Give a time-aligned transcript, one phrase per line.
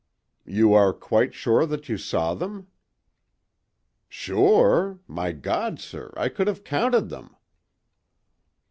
[0.47, 2.65] "You are quite sure that you saw them?"
[4.09, 4.97] "Sure?
[5.07, 7.35] My God, sir, I could have counted them!"